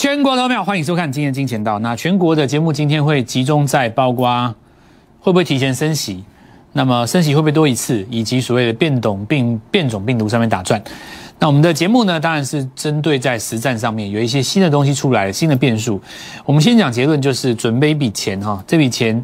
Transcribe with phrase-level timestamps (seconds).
[0.00, 1.78] 全国投票，欢迎收看今天金钱道。
[1.80, 4.48] 那全国的节目今天会集中在包括
[5.20, 6.24] 会不会提前升息，
[6.72, 10.82] 那么升息会不会多一次，以及所谓的变种病变种病毒上面打转。
[11.38, 16.00] 那我们的节目呢，当然是针对在实战上面有一些新的东西出来，新的变数。
[16.46, 19.22] 我们先讲结论，就是准备一笔钱哈，这笔钱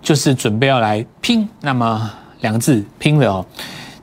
[0.00, 1.48] 就是准备要来拼。
[1.60, 2.08] 那么
[2.42, 3.44] 两个字拼了哦。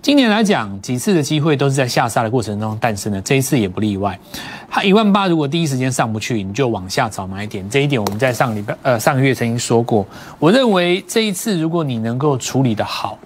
[0.02, 4.20] 今年来讲，几次的机会都是在下杀的过程中诞生的，这一次也不例外。
[4.72, 7.68] 它一万八，如果第一时间上不去，你就往下找买点。
[7.70, 10.06] 这一点我们在上礼拜呃上个月曾经说过。
[10.38, 13.18] 我认为这一次如果你能够处理的好，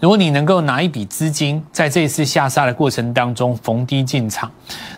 [0.00, 4.50] 如果你能够拿一笔资金在这一次下杀的过程当中逢低进场，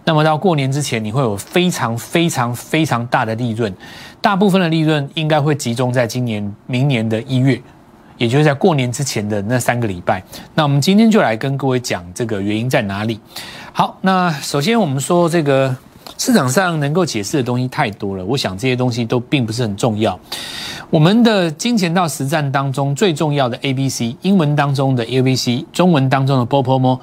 [0.04, 3.72] 那么到过年之前你会有非常非常非常大的利润，
[4.20, 7.60] 大部分的利润应该会集中在今年明年的一月。
[8.24, 10.22] 也就是在过年之前的那三个礼拜，
[10.54, 13.20] 那我们今天就来跟各位讲这个原因在哪里。
[13.72, 15.76] 好，那首先我们说这个
[16.16, 20.18] 市场上能够解释的东西太多了，我想这些东西都并不是很重要。
[20.88, 26.96] 我们的金钱到实战当中最重要的 A B C，英文当中的 A B C，中文当中的 P P M，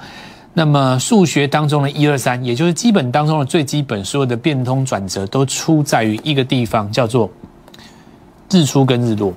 [0.53, 7.29] 那么数学当中的一二三，也就是基本当中的最基本，所有的变通转折都出在于一个地方，叫做
[8.51, 9.33] 日出跟日落。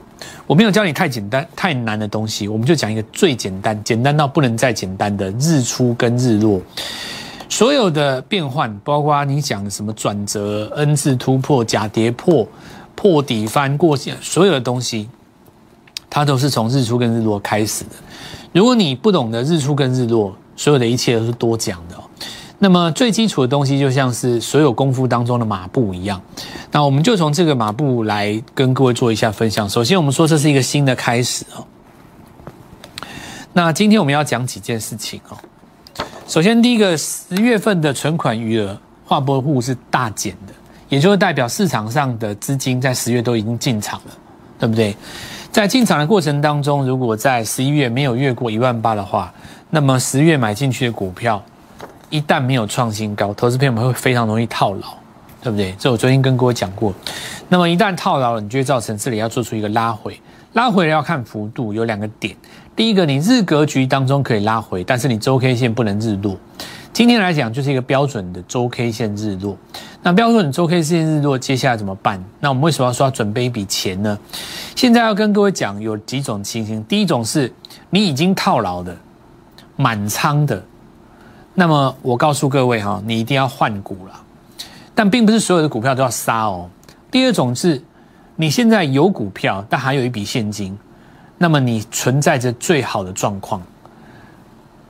[0.46, 6.60] 我没有教你太简单、太难的东西，我们就讲一个最简单、简单到不能再简单的日出跟日落。
[7.48, 12.46] 所有的变换，包括你讲的什么转折、N 字突破、假跌破、
[12.94, 15.08] 破底翻过线，所有的东西，
[16.10, 17.90] 它都是从日出跟日落开始的。
[18.52, 21.96] 如果你不懂得日出跟日落，所有的一切都是多讲的。
[22.58, 26.20] 那么最基础的东西就像是所有功夫当中的马步一样，
[26.70, 29.68] 那我们就从这个马步来跟各位做一下分享。
[29.68, 31.66] 首先，我们说这是一个新的开始哦。
[33.52, 35.36] 那今天我们要讲几件事情哦。
[36.26, 40.54] 首先，第一个十月份的存款余额划拨户是大减的，
[40.88, 44.16] 也就是代表市场上的资金在十月都已经进场了，
[44.58, 44.96] 对不对？
[45.52, 49.32] 在进场的过程当中，如果在十一月没有越过一万八的话，
[49.68, 51.42] 那么十月买进去的股票。
[52.14, 54.94] 一旦没有创新高，投资朋友们会非常容易套牢，
[55.42, 55.74] 对不对？
[55.76, 56.94] 这我昨天跟各位讲过。
[57.48, 60.16] 那么一旦套牢了，你就会造成这里要做出一个拉回，
[60.52, 62.36] 拉回要看幅度，有两个点。
[62.76, 66.38] 第一个，你日格局当中可以拉回，但是你周 K 线不能日落。
[66.92, 69.58] 今天来讲就是一个标准的周 K 线日落。
[70.04, 72.24] 那标准周 K 线日落，接下来怎么办？
[72.38, 74.16] 那我们为什么要说要准备一笔钱呢？
[74.76, 76.84] 现在要跟各位讲有几种情形。
[76.84, 77.52] 第一种是
[77.90, 78.96] 你已经套牢的，
[79.74, 80.62] 满仓的。
[81.54, 84.20] 那么我告诉各位哈，你一定要换股了，
[84.94, 86.68] 但并不是所有的股票都要杀哦。
[87.10, 87.80] 第二种是，
[88.34, 90.76] 你现在有股票，但还有一笔现金，
[91.38, 93.62] 那么你存在着最好的状况，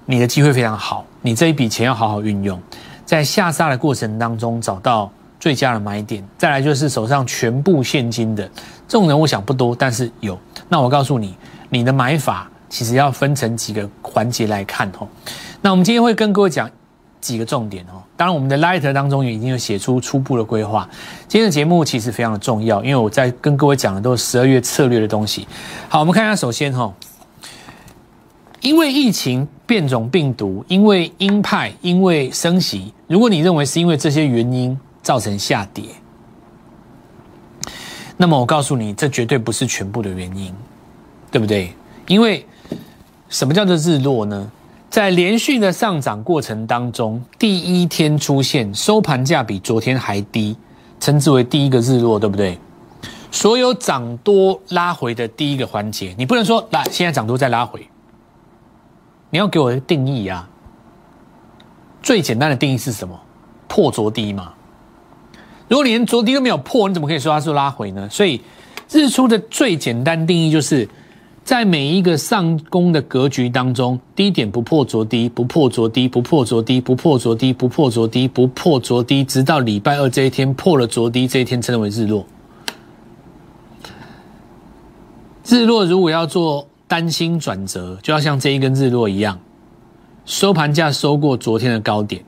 [0.06, 2.58] 你的机会非常好，你这一笔钱要好好运用，
[3.04, 6.26] 在下杀的过程当中找到最佳的买点。
[6.38, 8.48] 再来就是手上全部现金的
[8.88, 10.38] 这种人，我想不多，但是有。
[10.66, 11.36] 那我告诉你，
[11.69, 15.06] 你的买法其实要分成几个环节来看哦。
[15.64, 16.70] 那我们今天会跟各位讲
[17.22, 18.04] 几个重点哦。
[18.19, 20.86] 当然，我们的 Lighter 当中也已经有写出初步的规划。
[21.26, 25.48] 今天的节目其实非常的重要，因为我在跟各位讲的都是十二月策略的东西。
[25.88, 26.92] 好，我们看一下，首先哈，
[28.60, 35.86] 因为疫情、变种病毒、因为鹰派、因为升息，如果你认为是因为这些原因造成下跌，
[38.19, 40.52] 那么我告诉你，这绝对不是全部的原因，
[41.31, 41.72] 对不对？
[42.06, 42.46] 因为
[43.31, 44.50] 什么叫做日落呢？
[44.94, 50.56] 在连续的上涨过程当中，第一天出现收盘价比昨天还低，
[51.00, 52.56] 称之为第一个日落，对不对？
[53.32, 57.84] 所有涨多拉回的第一个环节，你不能说来现在涨多再拉回，
[59.31, 60.49] 你要给我一个定义啊。
[62.00, 63.21] 最简单的定义是什么？
[63.66, 64.53] 破昨低嘛。
[65.66, 68.09] 如果连昨低都没有破，你怎么可以说它是拉回呢？
[68.09, 68.41] 所以
[68.93, 70.88] 日出的最简单定义就是。
[71.44, 82.25] 在每一个上攻的格局当中，低点不破昨低，不破昨低，不破昨低，不破昨低，不破昨低，不破昨低，直到礼拜二这一天破了昨低，这一天称为日落。
[85.46, 89.38] 日落如果要做单星转折，就要像这一根日落一样，
[90.25, 92.25] 收盘价收过昨天的高点，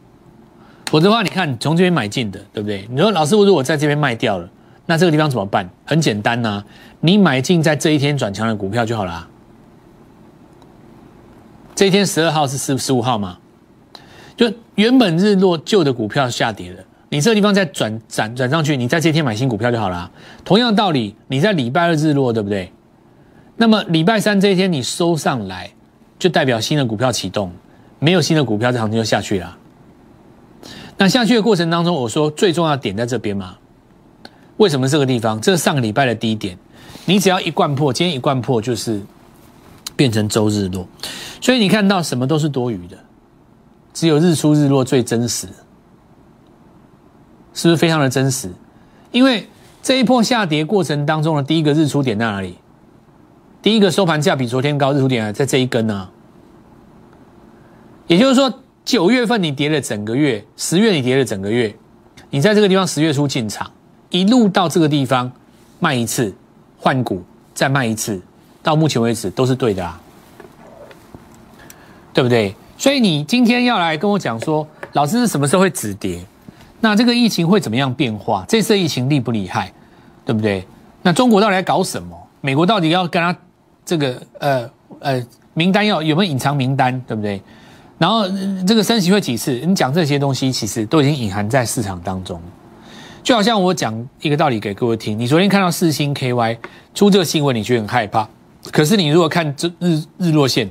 [0.91, 2.87] 否则的话，你看从这边买进的，对不对？
[2.91, 4.47] 你说老师，我如果在这边卖掉了？
[4.87, 5.69] 那这个地方怎么办？
[5.85, 6.65] 很简单呐，
[7.01, 9.29] 你买进在这一天转强的股票就好了。
[11.75, 13.37] 这一天十二号是十十五号嘛？
[14.37, 20.11] 就原本日落旧的股票下跌了，你这个地方再转转转上去，你在这天买新股票就好了。
[20.45, 22.73] 同样道理，你在礼拜二日落，对不对？
[23.57, 25.71] 那么礼拜三这一天你收上来，
[26.19, 27.51] 就代表新的股票启动，
[27.99, 29.57] 没有新的股票，这行情就下去了。
[30.99, 33.57] 那下去的过程当中，我说最重要点在这边嘛？
[34.57, 35.41] 为什么这个地方？
[35.41, 36.59] 这是上个礼拜的低点，
[37.05, 39.01] 你只要一贯破，今天一贯破就是
[39.95, 40.87] 变成周日落，
[41.41, 42.97] 所以你看到什么都是多余的，
[43.93, 45.47] 只有日出日落最真实，
[47.55, 48.51] 是不是非常的真实？
[49.13, 49.49] 因为
[49.83, 52.59] 这一波下跌过程当中的第一个日出点在哪里？
[53.63, 56.09] 第一个收盘价比昨天高，日出点在这一根呢。
[58.07, 58.53] 也就是说，
[58.85, 61.75] 九月份你跌了整个月，十月你跌了整个月，
[62.31, 63.69] 你在这个地方十月初进场，
[64.11, 65.31] 一路到这个地方
[65.81, 66.35] 卖一次，
[66.79, 67.23] 换股
[67.55, 68.21] 再卖一次，
[68.63, 70.01] 到目前为止都是对的啊，
[72.13, 72.55] 对不对？
[72.79, 76.25] 所以你今天要来跟我讲说，老师是什么时候会止跌？
[76.81, 78.45] 那这个疫情会怎么样变化？
[78.47, 79.73] 这次疫情厉不厉害？
[80.25, 80.67] 对不对？
[81.03, 82.17] 那中国到底在搞什么？
[82.41, 83.37] 美国到底要跟他
[83.85, 84.71] 这个呃
[85.01, 87.01] 呃名单要有没有隐藏名单？
[87.07, 87.41] 对不对？
[87.99, 88.29] 然后
[88.67, 89.53] 这个升息会几次？
[89.65, 92.41] 你讲这些东西，其实都已经隐含在市场当中。
[93.27, 96.59] 就好像我讲一个道理给各位听：你昨天看到四星 KY
[96.95, 98.29] 出这个新闻，你觉得很害怕。
[98.71, 100.71] 可是你如果看这日日落线，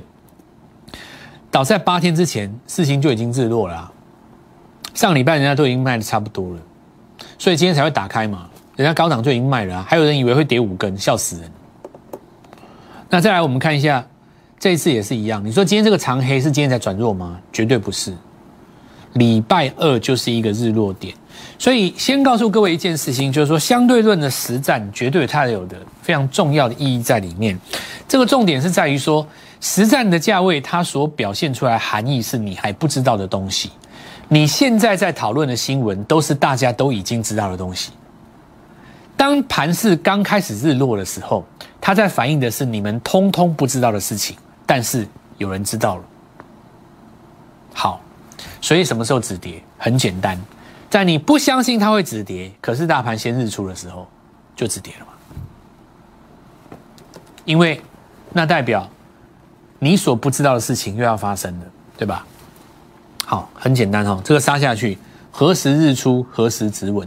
[1.50, 3.92] 早在八天之前，四星就已经日落了。
[4.94, 6.60] 上礼拜人家都已经卖的差不多了，
[7.36, 8.48] 所以今天才会打开嘛。
[8.74, 11.52] 人家高档就已经卖了，还有人以为会跌五根，笑死人。
[13.10, 14.02] 那再来，我们看一下。
[14.58, 17.38] 这一次也是一样，你说今天这个长黑是今天才转弱吗？
[17.52, 18.14] 绝对不是，
[19.12, 21.14] 礼拜二就是一个日落点，
[21.58, 27.58] 所以先告诉各位一件事情，就是说相对论的实战绝对它有的非常重要的意义在里面。
[28.06, 29.26] 这个重点是在于说，
[29.60, 33.70] 实战的价位它所表现出来含义是你还不知道的东西，
[34.28, 37.92] 你现在在讨论的新闻都是大家都已经知道的东西。
[39.16, 41.42] 当盘市刚开始日落的时候，
[41.80, 44.36] 它在反映的是你们通通不知道的事情。
[44.66, 45.06] 但是
[45.38, 46.02] 有人知道了，
[47.72, 48.00] 好，
[48.60, 49.62] 所以什么时候止跌？
[49.78, 50.36] 很简单，
[50.96, 54.08] 在你不相信它会止跌，可是大盘先日出的时候，
[54.54, 55.12] 就止跌了嘛。
[57.44, 57.82] 因为
[58.32, 58.88] 那代表
[59.78, 61.66] 你所不知道的事情又要发生了，
[61.98, 62.24] 对吧？
[63.26, 64.96] 好，很简单哦，这个杀下去，
[65.30, 67.06] 何时日出，何时止稳？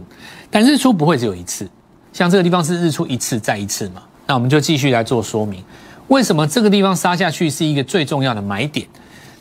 [0.52, 1.68] 但日出不会只有一次，
[2.12, 4.04] 像这个地方是日出一次再一次嘛？
[4.28, 5.64] 那我们就继续来做说明。
[6.06, 8.86] 为什么这个地方杀下去是一个最重要的买点？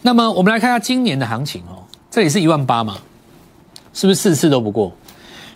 [0.02, 2.98] 那么我们来看下今年的行情哦，这里是一万八嘛，
[3.94, 4.92] 是不是四次都不过？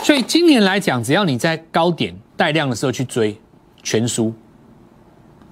[0.03, 3.39] 所以今年来讲，只要你在高点带量的时候去追，
[3.81, 4.33] 全输。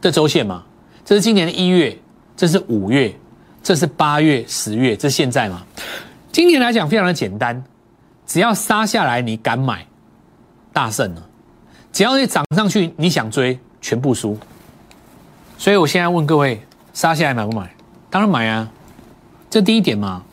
[0.01, 0.63] 这周线嘛，
[1.05, 1.97] 这是今年的一月，
[2.35, 3.13] 这是五月，
[3.63, 5.63] 这是八月、十月，这是现在嘛。
[6.31, 7.63] 今年来讲非常的简单，
[8.25, 9.85] 只要杀下来你敢买，
[10.73, 11.21] 大胜了；
[11.93, 14.37] 只要你涨上去你想追，全部输。
[15.57, 16.61] 所以我现在问各位，
[16.93, 17.73] 杀下来买不买？
[18.09, 18.69] 当然买啊！
[19.49, 20.23] 这第一点嘛。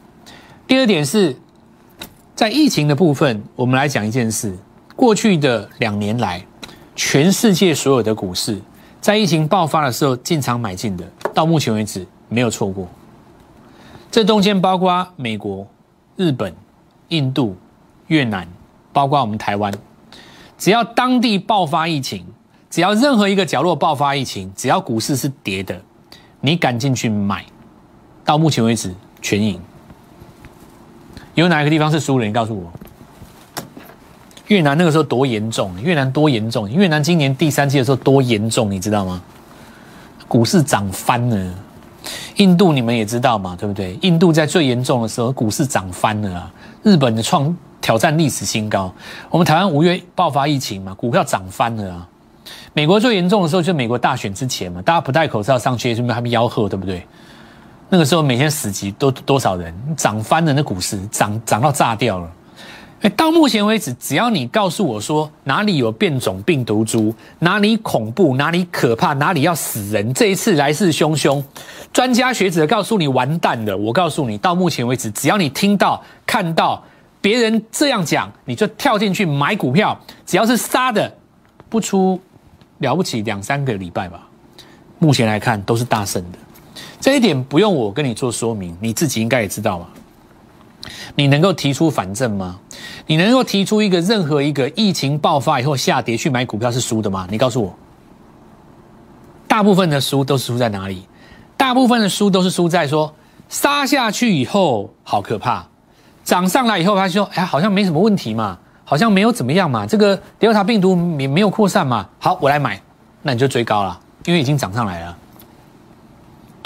[0.66, 1.36] 第二点是
[2.38, 4.56] 在疫情的部分，我们来讲一件事：
[4.94, 6.40] 过去的两年来，
[6.94, 8.62] 全世界所有的股市
[9.00, 11.05] 在疫情爆发的时候进场买进的，
[11.35, 12.87] 到目前为止没有错过。
[14.08, 15.67] 这中间包括美国、
[16.14, 16.55] 日本、
[17.08, 17.56] 印度、
[18.06, 18.46] 越南，
[18.93, 19.75] 包括我们台湾，
[20.56, 22.25] 只要当地爆发疫情。
[22.70, 25.82] 只要任何一个角落爆发疫情，只要股市是跌的，
[26.41, 27.44] 你敢进去买，
[28.24, 29.60] 到目前为止全赢。
[31.40, 32.26] 有哪一个地方是输了？
[32.26, 32.72] 你告诉我。
[34.48, 35.70] 越南那个时候多严重？
[35.80, 36.68] 越南多严重？
[36.70, 38.70] 越南今年第三季的时候多严重？
[38.70, 39.22] 你知道吗？
[40.26, 41.54] 股市涨翻了。
[42.36, 43.98] 印度你们也知道嘛，对不对？
[44.02, 46.50] 印度在最严重的时候，股市涨翻了啊。
[46.82, 48.92] 日本的创挑战历史新高。
[49.28, 52.08] 我们台湾五月爆发疫情嘛，股票涨翻了啊。
[52.72, 57.06] 美国最严重的时候，就美国大选之前嘛，大家不戴口罩上去，是不是他们吆喝，对不对？
[57.88, 62.30] 那个时候每天死几都多少人，涨翻了那股市，涨涨到炸掉了。
[63.00, 71.42] 哎，到目前为止，只要你告诉我说哪里有变种病毒株，哪里恐怖，哪里可怕，哪里要死人，这一次来势汹汹，
[71.92, 73.76] 专家学者告诉你完蛋了。
[73.76, 76.82] 我告诉你，到目前为止，只要你听到看到
[77.20, 81.12] 别人这样讲，你就跳进去买股票，只要是杀的，
[81.68, 82.20] 不出。
[82.78, 84.24] 了不起两三个礼拜吧，
[85.00, 86.38] 目前来看都是大胜的，
[87.00, 89.86] 这一点不用我跟你做说明，你自己应该也知道嘛。
[91.14, 92.58] 你能够提出反证吗？
[93.06, 97.26] 你能够提出一个任何一个疫情爆发以后下跌去买股票是输的吗？
[97.31, 97.74] 你告诉我，
[99.46, 101.06] 大部分的输都是输在哪里？
[101.56, 103.14] 大部分的输都是输在说
[103.48, 105.67] 杀下去以后好可怕，
[106.24, 108.58] 涨上来以后他说哎好像没什么问题嘛。
[108.84, 112.08] 好像没有怎么样嘛，这个德尔塔病毒没没有扩散嘛。
[112.19, 112.81] 好，我来买，
[113.20, 115.19] 那你就追高了，因为已经涨上来了，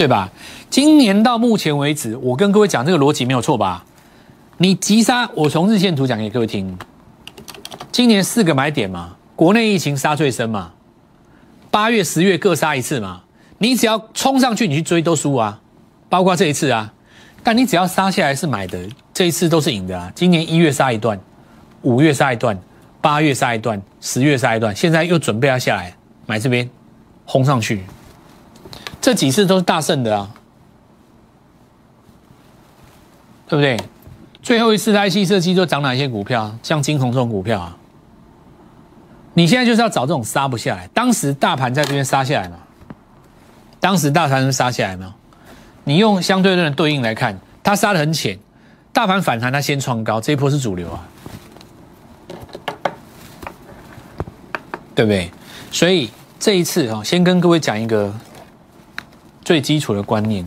[0.02, 0.28] 对吧？
[0.68, 3.84] 今年到目前为止，我跟各位讲这个逻辑没有错吧？
[4.58, 6.76] 你急杀，我从日线图讲给各位听。
[7.92, 10.72] 今年四个买点嘛，国内疫情杀最深嘛，
[11.70, 13.22] 八月、十月各杀一次嘛。
[13.58, 15.60] 你只要冲上去，你去追都输啊，
[16.08, 16.92] 包括这一次啊。
[17.44, 20.10] 但你只要杀下来是买的，这一次都是赢的啊。
[20.16, 21.16] 今年一月杀一段，
[21.82, 22.58] 五月杀一段，
[23.00, 25.94] 八月杀一段，十月杀一段，现在又准备要下来
[26.26, 26.68] 买这边，
[27.24, 27.84] 轰上去，
[29.02, 30.30] 这几次都是大胜的啊，
[33.48, 33.76] 对不对？
[34.42, 36.56] 最后一次的 IC 设计都涨哪些股票？
[36.62, 37.76] 像金红这种股票啊，
[39.34, 40.88] 你现在就是要找这种杀不下来。
[40.94, 42.56] 当时大盘在这边杀下来嘛，
[43.80, 45.12] 当时大盘是杀下来没有？
[45.84, 48.38] 你用相对论的对应来看，它杀的很浅，
[48.92, 51.08] 大盘反弹它先创高，这一波是主流啊，
[54.94, 55.28] 对不对？
[55.72, 58.12] 所以这一次啊，先跟各位讲一个
[59.44, 60.46] 最基础的观念：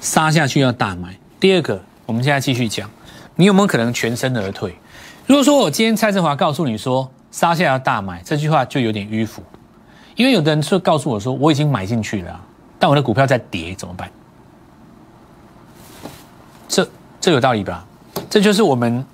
[0.00, 1.16] 杀下去要大买。
[1.38, 2.88] 第二个，我们现在继续讲。
[3.34, 4.76] 你有没有可能全身而退？
[5.26, 9.42] 如果说我今天蔡振华告诉你说杀下要大买，这句话就有点迂腐，
[10.16, 12.40] 因为有的人说告诉我说我已经买进去了，
[12.78, 14.10] 但我的股票在跌，怎么办？
[16.68, 16.86] 这
[17.20, 17.86] 这有道理吧？
[18.28, 19.04] 这就是我们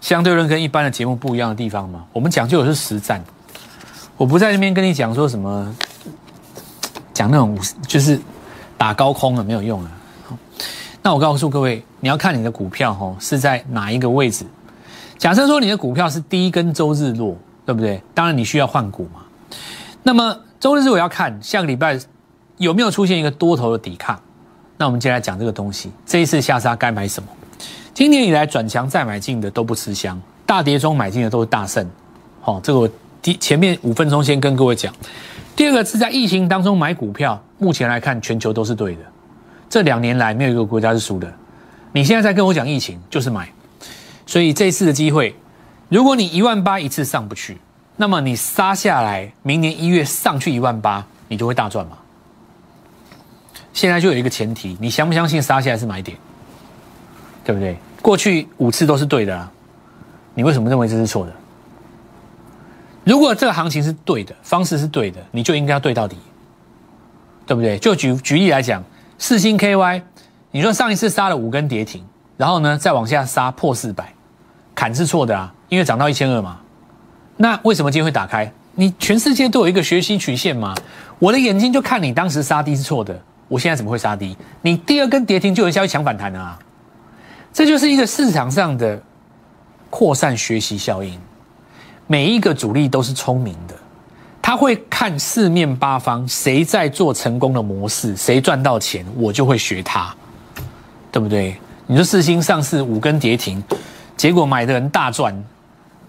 [0.00, 2.04] 相对论跟一般的节目不一样的地方嘛。
[2.12, 3.24] 我们讲究的是实战，
[4.18, 5.74] 我不在那边跟你讲说什么，
[7.14, 8.20] 讲那种就是
[8.84, 9.90] 打高空了没有用了。
[11.00, 14.44] 那我告诉各位，你要看你的股票哦是在哪一个位置。
[15.16, 18.02] 假设说你的股票是第一根周日落，对不对？
[18.12, 19.22] 当然你需要换股嘛。
[20.02, 21.98] 那么周日我要看下个礼拜
[22.58, 24.20] 有没有出现一个多头的抵抗。
[24.76, 27.28] 那我们接下来讲这个东西，这一次下杀该买什么？
[27.94, 31.88] 今年以来转强再买进的都不吃香，大跌中买进的都是大胜。
[32.42, 32.90] 好，这个我
[33.22, 34.92] 第前面五分钟先跟各位讲。
[35.56, 39.00] 第二个是在疫情当中买股票，目前来看全球都是对的。
[39.70, 41.32] 这两年来没有一个国家是输的，
[41.92, 43.50] 你现在在跟我讲疫情就是买，
[44.26, 45.34] 所以这次的机会，
[45.88, 47.56] 如果你一万八一次上不去，
[47.96, 51.96] 那么你杀下来，明年一月上去一万八，你就会大赚嘛。
[53.72, 56.18] 现在就有一个前提，你相不相信杀下来是买点，
[57.42, 57.78] 对不对？
[58.02, 59.50] 过去五次都是对的啊，
[60.34, 61.32] 你为什么认为这是错的？
[63.04, 66.16] 如果这个行情是对的，方式是对的，你就应该要对到底，
[67.46, 67.78] 对不对？
[67.78, 68.82] 就举举例来讲。
[69.16, 70.02] 四星 KY，
[70.50, 72.04] 你说上一次杀了五根跌停，
[72.36, 74.12] 然后呢再往下杀破四百，
[74.74, 76.58] 砍是错的啊，因为涨到一千二嘛。
[77.36, 78.52] 那为什么今天会打开？
[78.74, 80.74] 你全世界都有一个学习曲线嘛。
[81.20, 84.36] 我的眼睛就看你当时杀低是错的，我现在怎么会杀低？
[84.62, 86.58] 你第二根跌停就有消息抢反弹啊？
[87.52, 89.00] 这就是一个市场上的
[89.90, 91.18] 扩散学习效应。
[92.08, 93.74] 每一个主力都是聪明的。
[94.46, 100.14] 他会看四面八方，谁在做成功的模式，谁赚到钱，我就会学他，
[101.10, 101.56] 对不对？
[101.86, 103.64] 你说四星上市五根跌停，
[104.18, 105.34] 结果买的人大赚，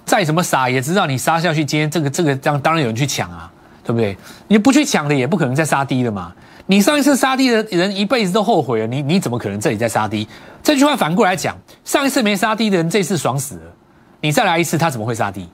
[0.04, 3.50] 再怎么傻也知道你杀下去，今天这个这个当当然有人去抢啊，
[3.86, 4.18] 对不对？
[4.50, 6.34] 你不去抢的也不可能再杀低了嘛。
[6.66, 10.28] 你上一次杀低的人一辈子都后悔了，你你怎么可能这里再杀低？
[10.62, 13.72] 这句话反过来讲，上一次没杀低的人这次爽死了，
[14.20, 15.48] 你再来一次他怎么会杀低？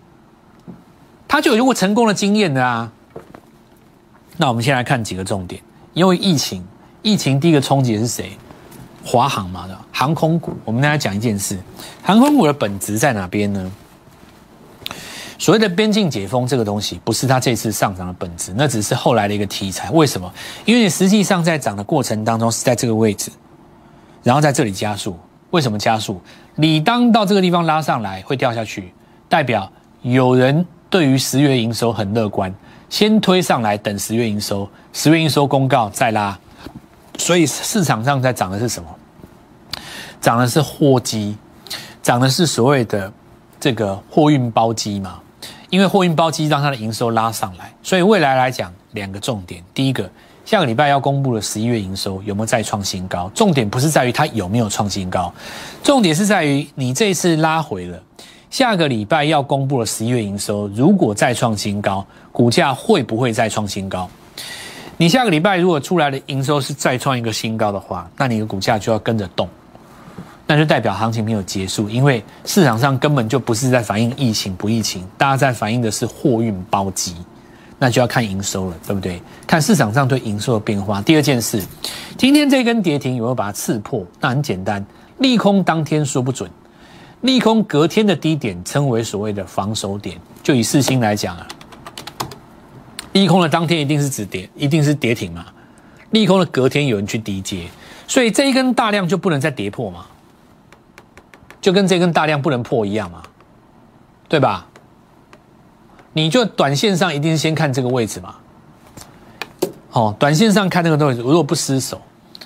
[1.32, 2.92] 他就有过成功的经验的啊。
[4.36, 5.62] 那我们先来看几个重点。
[5.94, 6.62] 因为疫情，
[7.02, 8.38] 疫情第一个冲击是谁？
[9.02, 10.52] 华航嘛的航空股。
[10.66, 11.58] 我们大家讲一件事：
[12.04, 13.72] 航空股的本质在哪边呢？
[15.40, 19.90] 所谓的边境解封这个东西，不是它这次上涨的本质，那只是后来的一个题材。
[19.92, 20.30] 为什么？
[20.66, 23.32] 因为你实际上在涨的过程当中是在这个位置，
[24.22, 25.18] 然后在这里加速。
[25.52, 26.22] 为什么加速？
[26.56, 28.94] 你当到这个地方拉上来会掉下去，
[29.30, 29.72] 代表
[30.02, 30.66] 有人。
[30.92, 32.54] 对于十月营收很乐观，
[32.90, 36.38] 先推上来，等十月营收，十月营收公告再拉，
[37.18, 38.90] 所以市场上在涨的是什么？
[40.20, 41.38] 涨的是货机，
[42.04, 43.12] 涨的是所谓的
[43.58, 45.20] 这个货运包机嘛？
[45.70, 50.12] 因为货运包机让它的营收拉上来，所以未来来讲两个重点，第一个
[50.44, 53.32] 下个礼拜要公布的十一月营收有没有再创新高？
[53.34, 55.34] 重点不是在于它有没有创新高，
[55.82, 57.98] 重点是在于你这一次拉回了。
[58.52, 64.10] 下个礼拜要公布了十一月营收，如果再创新高，股价会不会再创新高？
[64.98, 69.48] 你下个礼拜如果出来的营收是再创一个新高的话，那你的股价就要跟着动，
[70.46, 77.16] 那就代表行情没有结束，因为市场上根本就不是在反映疫情不疫情，大家在反映的是货运包机，
[77.80, 79.22] 那就要看营收了，对不对？
[79.48, 81.02] 看市场上对营收的变化。
[81.02, 81.64] 第二件事，
[82.18, 84.06] 今天这根跌停有没有把它刺破？
[84.20, 84.86] 那很简单，
[85.20, 86.52] 利空当天说不准。
[87.22, 91.48] 利空隔天的低点称为所谓的防守点，就以四星来讲啊，
[93.14, 95.46] 利空的当天一定是止跌，一定是跌停嘛。
[96.12, 97.68] 利空的隔天有人去低接，
[98.08, 100.06] 所以这一根大量就不能再跌破嘛。
[101.62, 103.22] 就跟这根大量不能破一样嘛，
[104.28, 104.66] 对吧？
[106.12, 108.36] 你就短线上一定先看这个位置嘛。
[109.92, 112.02] 哦，短线上看这个位置，如果不失手，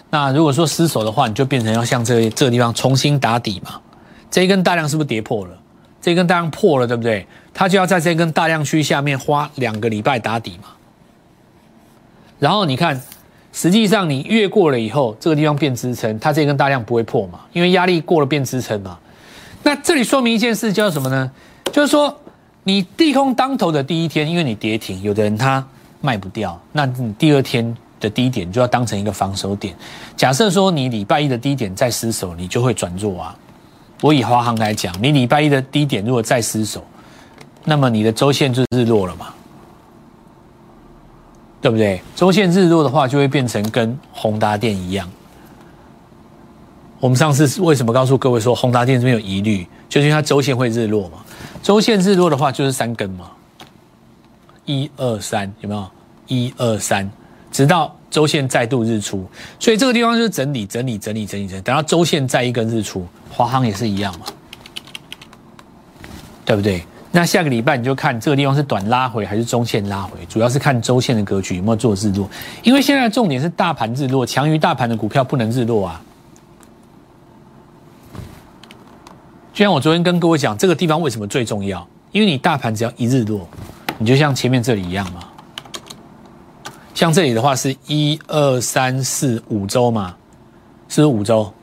[0.10, 3.80] 那如果说失手的话，你就变成要像这这个地方重新打底嘛。
[4.36, 5.58] 这一根大量是不是跌破了？
[6.02, 7.26] 这一根大量破了，对不对？
[7.54, 10.68] 它就要在这根大量区下面花两个礼拜打底嘛。
[12.38, 13.02] 然后你看，
[13.54, 19.00] 实际上你越过了以后，这个地方变支撑，它这根大量不会破嘛，因为压力过了变支撑嘛。
[19.64, 21.32] 那这里说明一件事叫什么呢？
[21.72, 22.14] 就是说
[22.66, 25.66] 你地空当头的第一天，因为你跌停，有的人他
[26.02, 29.74] 卖不掉，那你第二天的低点就要当成一个防守点。
[30.18, 33.34] 假设说你礼拜一的低点再失守，你就会转弱啊。
[34.06, 36.86] 我以华航来讲，你礼拜一的低点如果再失守，
[37.64, 39.34] 那么你的周线就日落了嘛，
[41.60, 42.00] 对不对？
[42.16, 45.10] 周线日落的话，就会变成跟宏达电一样。
[47.00, 51.18] 我们上次为什么告诉各位说宏达电这边有疑虑，就是因为它周线会日落嘛。
[51.64, 53.32] 周线日落的话，就是三根嘛，
[54.66, 55.84] 一二三，有没有？
[56.28, 57.10] 一二三，
[57.52, 59.28] 直到周线再度日出，
[59.60, 63.06] 所以这个地方就是整理、整理、整理、整理、整理，等到周线再一根日出。
[63.30, 64.26] 华航也是一样嘛，
[66.46, 66.84] 对不对？
[67.12, 72.30] 那下个礼拜你就看这个地方是短拉回还是中线拉回，主要是看周线的格局有没有做日落。
[72.64, 76.02] 因为现在重点是大盘日落，强于大盘的股票不能日落啊。
[79.54, 81.86] 就像我昨天跟各位讲，这个地方为什么最重要？
[82.12, 83.48] 因为你大盘只要一日落，
[83.98, 85.22] 你就像前面这里一样嘛。
[86.96, 90.16] 像这里的话是一二三四五周嘛，
[90.88, 91.54] 是五周。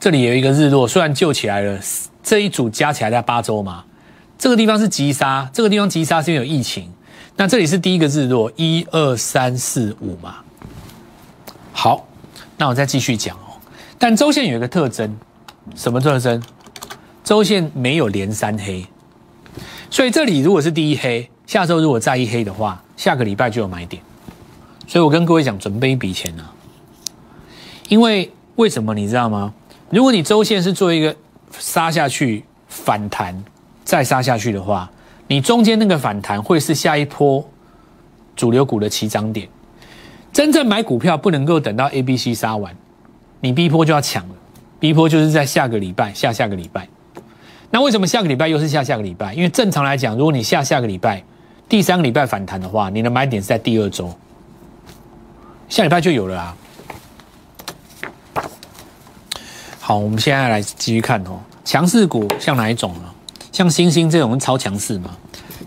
[0.00, 1.78] 这里有一个日落，虽然救起来了，
[2.24, 3.84] 这一组加起来在八周嘛。
[4.36, 6.90] 这个地方是急杀，这个地方急杀是因为有疫情。
[7.36, 10.38] 那这里是第一个日落，一二三四五嘛。
[11.72, 12.04] 好，
[12.56, 13.54] 那我再继续讲哦。
[13.96, 15.16] 但周线有一个特征，
[15.76, 16.42] 什么特征？
[17.22, 18.84] 周线没有连三黑，
[19.88, 24.02] 所以这里如果是第一黑，下周如果再一黑的话，下个礼拜就有买点。
[24.86, 26.52] 所以我跟各位讲，准备一笔钱啊。
[27.88, 29.52] 因为为什么你知道吗？
[29.90, 31.14] 如果你周线是做一个
[31.58, 33.44] 杀下去反弹，
[33.84, 34.90] 再杀下去的话，
[35.28, 37.48] 你中间那个反弹会是下一波
[38.34, 39.48] 主流股的起涨点。
[40.32, 42.74] 真正买股票不能够等到 A、B、C 杀完，
[43.40, 44.34] 你 B 波就要抢了。
[44.78, 46.86] B 波就是在下个礼拜、下下个礼拜。
[47.70, 49.32] 那为什么下个礼拜又是下下个礼拜？
[49.32, 51.22] 因为正常来讲，如果你下下个礼拜
[51.68, 54.14] 第三个礼拜反弹的话，你的买点是在第二周，
[55.68, 56.56] 下礼拜就有了啊。
[59.80, 61.38] 好，我们现在来继续看哦。
[61.64, 63.02] 强势股像哪一种呢？
[63.52, 65.10] 像星星这种超强势嘛。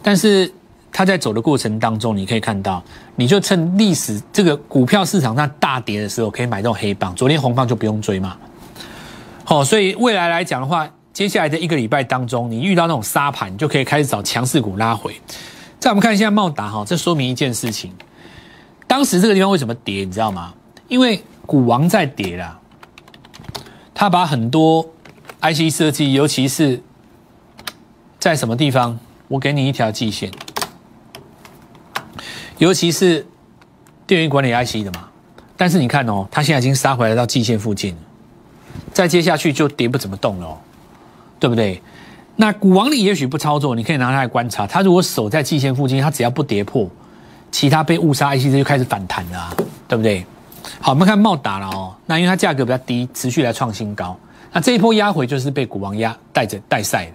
[0.01, 0.51] 但是
[0.91, 2.83] 它在走的过程当中，你可以看到，
[3.15, 7.13] 你就趁历史这个股票市场上大跌的时候，可以买这种黑棒。
[7.15, 8.37] 昨天红棒就不用追嘛。
[9.43, 15.13] 好，所以未来来讲的话，接下来的一个礼拜当中，你遇到那种沙盘，就可以开始找强势股拉回。
[15.79, 17.93] 再我们看一下茂达哈，这说明一件事情：
[18.89, 20.03] 当时这个地方为什么跌？
[20.03, 20.51] 你知道吗？
[20.87, 22.59] 因为股王在跌啦。
[23.93, 24.89] 他把很多
[25.41, 26.81] IC 设计，尤其是
[28.17, 28.97] 在什么地方，
[29.27, 30.31] 我给你一条季线，
[32.57, 33.27] 尤其是
[34.07, 35.07] 电源管理 IC 的嘛。
[35.55, 37.95] 但是你看哦，它现在已经杀回来到季线附近，
[38.91, 40.57] 再接下去就跌不怎么动了，哦，
[41.39, 41.79] 对不对？
[42.37, 44.65] 那股王你也许不操作，你可以拿它来观察。
[44.65, 46.89] 它如果守在季线附近，它只要不跌破，
[47.51, 49.49] 其他被误杀 IC 就开始反弹了，
[49.87, 50.25] 对不对？
[50.79, 51.93] 好，我们看茂达了哦。
[52.05, 54.17] 那因为它价格比较低，持续来创新高。
[54.51, 57.11] 那这一波压回就是被股王压带着带赛。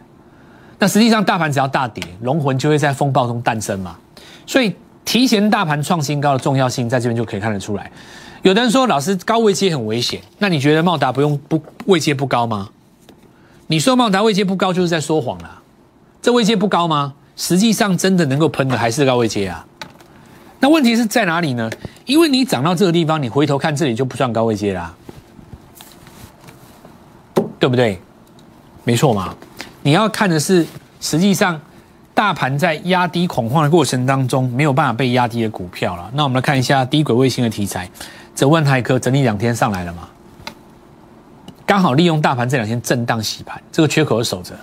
[0.79, 3.97] 那实际上大盘只要大跌，龙魂就会在风暴中诞生嘛。
[4.47, 7.91] 所以提前大盘创新高的重要性，在这边就可以看得出来。
[8.43, 10.21] 有的人说，老师高位接很危险。
[10.39, 12.69] 那你觉得茂达不用不位阶不高吗？
[13.69, 15.63] 你说茂达位阶不高，就是在说谎啦。
[16.21, 17.15] 这位阶不高吗？
[17.37, 19.65] 实际上真的能够喷的还是高位阶啊。
[20.65, 21.71] 那问题是在哪里呢？
[22.07, 24.95] 因为你涨到这个地方，你回头看这里就不算高位阶啦，
[27.59, 28.01] 对不对？
[28.83, 29.35] 没错嘛。
[29.83, 30.67] 你要看的是，
[31.03, 31.61] 实际上
[32.15, 36.11] 大盘在压低恐慌的过程当中，没有办法被压低的股票了。
[36.15, 37.87] 那我们来看一下低轨卫星的题材，
[38.35, 40.09] 泽万泰科整理两天上来了嘛？
[41.67, 44.55] 刚好利用大盘这两天震荡洗盘，这个缺口守着。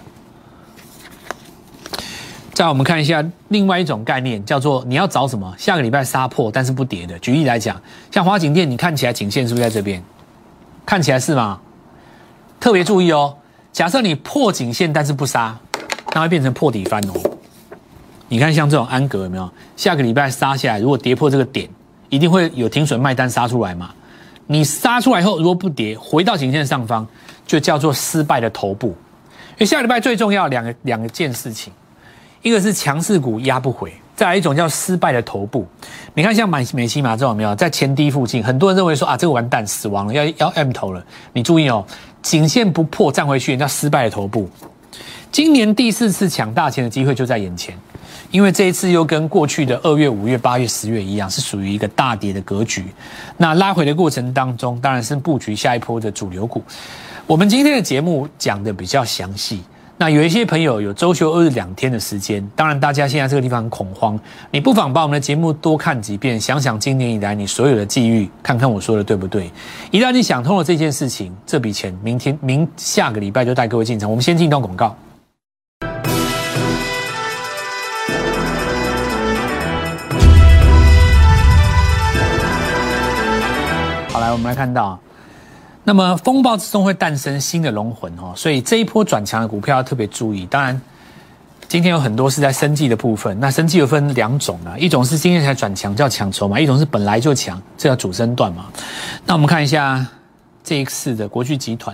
[2.62, 5.52] 再我们看一下另外一种概念，叫做你要找什么？
[5.58, 7.18] 下个礼拜杀破但是不跌的。
[7.18, 10.00] 举例来讲，像华景店，你看起来颈线是不是在这边？
[10.86, 11.60] 看起来是吗？
[12.60, 13.36] 特别注意哦，
[13.74, 15.58] 假设你破颈线但是不杀，
[16.14, 17.14] 那会变成破底翻哦。
[18.28, 19.52] 你看像这种安格有没有？
[19.76, 21.68] 下个礼拜杀下来，如果跌破这个点，
[22.10, 23.90] 一定会有停损卖单杀出来嘛？
[24.46, 27.08] 你杀出来后，如果不跌，回到颈线上方，
[27.44, 28.90] 就叫做失败的头部。
[28.90, 31.74] 因为下礼拜最重要两个两件事情，
[32.42, 35.68] 一个是强势股压不回，再来一种叫失败的头部。
[36.14, 41.04] 你看像买美西马这种没有在前低附近，很多人认为说啊这个完蛋死亡了，要要 M 头了。
[41.34, 41.86] 你注意哦，
[42.22, 44.50] 颈线不破站回去，叫失败的头部。
[45.32, 47.76] 今年第四次抢大钱的机会就在眼前。
[48.32, 52.86] 因为这一次又跟过去的二月、五月、八月、十月一样，是属于一个大跌的格局。
[53.36, 56.64] 那拉回的过程当中，当然是布局下一波的主流股。
[57.28, 59.62] 我们今天的节目讲的比较详细。
[60.02, 69.52] 那有一些朋友有周休二日两天的时间，当然大家现在这个地方很恐慌，你不妨把我们的节目多看几遍，想想今年以来你所有的际遇，看看我说的对不对。
[69.92, 74.10] 一旦你想通了这件事情，这笔钱明天、明下个礼拜就带各位进场。
[74.10, 74.98] 我们先进一段广告。
[84.12, 85.00] 好来，我们来看到，
[85.92, 90.46] 那么风暴之中会诞生新的龙魂哦，所以这一波转强的股票要特别注意。
[90.46, 90.82] 当然，
[91.68, 98.68] 今天有很多是在生计的部分，那生计有分两种啊，一种是今天才转强叫抢筹嘛，一种是本来就强，这叫主升段嘛。
[99.26, 100.08] 那我们看一下
[100.64, 101.94] 这一次的国巨集团，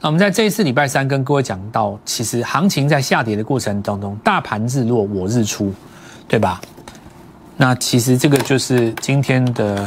[0.00, 5.72] 那我们在这一次礼拜三跟各位讲到，其实行情在下跌的过程当中，大盘日落我日出，
[6.26, 6.60] 对吧？
[7.56, 9.86] 那其实这个就是今天的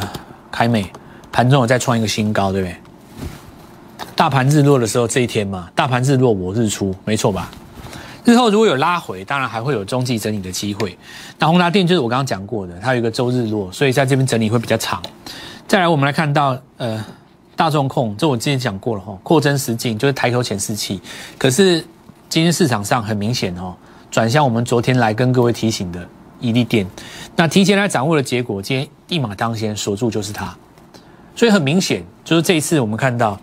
[0.50, 0.90] 凯美。
[1.30, 2.76] 盘中有再创一个新高，对不对？
[4.14, 7.50] 大盘日落的时候这一天嘛，大盘日落我日出，没错吧？
[8.24, 10.96] 日后如果有拉回，当然还会有中继整理的机会。
[11.38, 15.02] 那宏达电就是我刚刚讲过的，它有一个周日落，所以在这边整理会比较长。
[15.66, 17.04] 再来，我们来看到呃
[17.56, 21.00] 大众控，这我之前讲过了哈，扩增实境就是抬头显示器。
[21.36, 21.84] 可是
[22.28, 23.74] 今天市场上很明显哦，
[24.10, 26.06] 转向我们昨天来跟各位提醒的
[26.38, 26.86] 伊利电，
[27.34, 30.54] 那提前来掌握的结果，今天一马当先锁住就是它。
[31.34, 33.40] 所以很明显，就是这一次我们看到，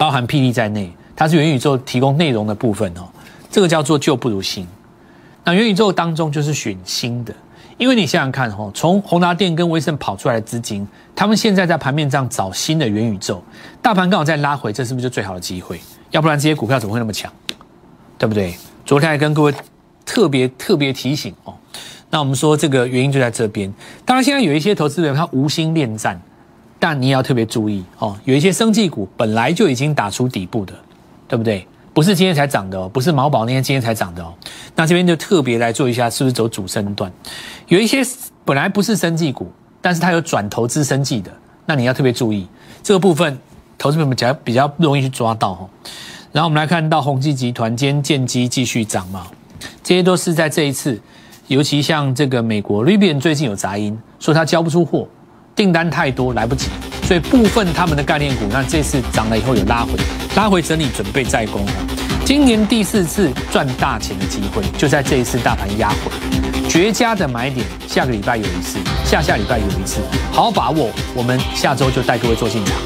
[0.00, 3.06] 包含霹雳在内，它是元宇宙提供内容的部分哦。
[3.50, 4.66] 这个叫做旧不如新。
[5.44, 7.34] 那元宇宙当中就是选新的，
[7.76, 13.44] 因为你想想看哦，从宏达电跟威盛跑出来的资金，他们现在在盘面上找新的元宇宙，
[13.82, 15.78] 大盘刚好在拉回，这是不是就最好的机会？
[16.12, 17.30] 要不然这些股票怎么会那么强？
[18.16, 18.54] 对不对？
[18.86, 19.52] 昨天还跟各位
[20.06, 21.52] 特别特别提醒哦。
[22.08, 23.70] 那我们说这个原因就在这边。
[24.06, 26.18] 当然，现在有一些投资人他无心恋战。
[26.80, 30.72] 但你也要特别注意哦，有一些生技股本来就已经打出底部的，
[31.28, 31.64] 对不对？
[31.92, 34.32] 不是今天才涨的哦，不是毛宝那些今天才涨的哦。
[34.74, 37.12] 那这边就特别来做一下，是不是走主升段？
[37.68, 38.00] 有一些
[38.44, 41.30] 本来不是生技股，但是它有转投资生技的，
[41.66, 42.48] 那你要特别注意
[42.82, 43.38] 这个部分，
[43.76, 45.68] 投资朋友们比较比较容易去抓到哦。
[46.32, 49.26] 然后我们来看到宏基集团今天建机继续涨嘛，
[49.82, 50.98] 这些都是在这一次，
[51.48, 55.06] 尤其像这个美国 Rivian 最近有杂音，说它交不出货。
[55.54, 56.68] 订单太多来不及，
[57.02, 59.92] 所以部分他们的概念股，那这次涨了以后有拉回，
[60.36, 61.60] 拉回整理准备再攻。
[62.24, 66.10] 今年第四次赚大钱的机会就在这一次大盘压回，
[66.68, 70.00] 绝佳的买点，下个礼拜有一次，下下礼拜有一次，
[70.32, 70.88] 好好把握。
[71.14, 72.76] 我们下周就带各位做进场。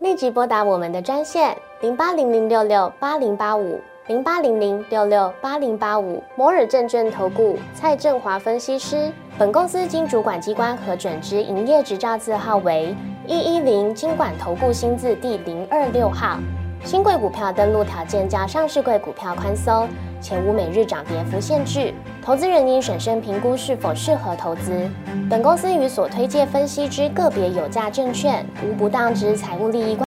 [0.00, 9.12] 立即拨打我们的专线零八零零六六八零八五零八零零六六八零八五摩尔证券投顾蔡振华分析师。
[9.40, 12.94] 本公司经主管机关核准之营业执照字号为
[13.26, 16.38] 一一零金管投顾新字第零二六号。
[16.84, 19.88] 新贵股票登录条件较上市贵股票宽松，
[20.20, 21.94] 且无每日涨跌幅限制。
[22.22, 24.86] 投资人应审慎评估是否适合投资。
[25.30, 29.98] 本公司与所推介分析之个别有价证券无不当之财务利益关。